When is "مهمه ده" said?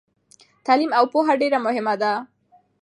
1.65-2.11